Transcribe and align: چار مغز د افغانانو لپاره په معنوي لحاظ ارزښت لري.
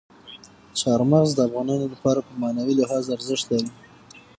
چار 0.79 0.99
مغز 1.11 1.29
د 1.35 1.39
افغانانو 1.47 1.85
لپاره 1.93 2.19
په 2.27 2.33
معنوي 2.41 2.73
لحاظ 2.81 3.05
ارزښت 3.15 3.45
لري. 3.51 3.69